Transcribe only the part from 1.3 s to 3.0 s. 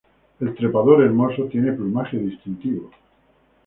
tiene plumaje distintivo.